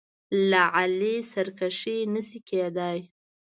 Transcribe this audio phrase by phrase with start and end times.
[0.49, 2.99] له علي سرکشي نه شي کېدای.